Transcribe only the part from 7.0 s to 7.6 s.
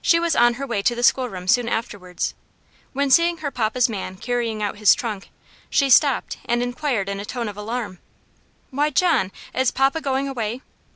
in a tone of